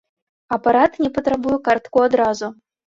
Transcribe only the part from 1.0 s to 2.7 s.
не патрабуе картку адразу.